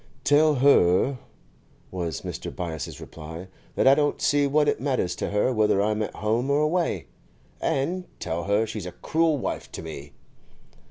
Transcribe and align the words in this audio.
'Tell 0.23 0.55
her,' 0.55 1.19
was 1.91 2.21
Mr. 2.21 2.49
Byass's 2.49 2.99
reply, 2.99 3.47
'that 3.75 3.85
I 3.87 3.93
don't 3.93 4.19
see 4.19 4.47
what 4.47 4.67
it 4.67 4.81
matters 4.81 5.15
to 5.17 5.29
her 5.29 5.53
whether 5.53 5.79
I'm 5.79 6.01
at 6.01 6.15
home 6.15 6.49
or 6.49 6.59
away. 6.59 7.05
And 7.61 8.05
tell 8.19 8.45
her 8.45 8.65
she's 8.65 8.87
a 8.87 8.93
cruel 8.93 9.37
wife 9.37 9.71
to 9.73 9.83
me. 9.83 10.13